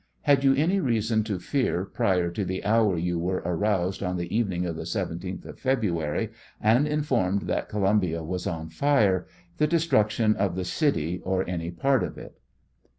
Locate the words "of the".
4.65-4.81, 10.37-10.65